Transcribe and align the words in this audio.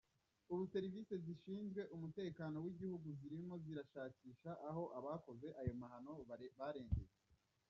Ubu 0.51 0.63
serivise 0.73 1.13
zishinzwe 1.25 1.81
umutekano 1.95 2.57
w’igihugu 2.65 3.07
zirimo 3.19 3.53
zirashakisha 3.63 4.51
aho 4.69 4.83
abakoze 4.97 5.47
ayo 5.61 5.73
mahano 5.81 6.13
barengeye. 6.59 7.11